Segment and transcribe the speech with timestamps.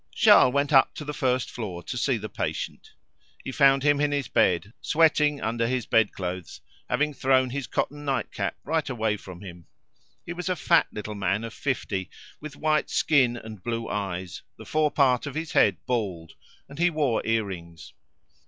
[0.15, 2.93] Charles went up the first floor to see the patient.
[3.43, 8.03] He found him in his bed, sweating under his bed clothes, having thrown his cotton
[8.03, 9.67] nightcap right away from him.
[10.25, 12.09] He was a fat little man of fifty,
[12.39, 16.33] with white skin and blue eyes, the forepart of his head bald,
[16.67, 17.93] and he wore earrings.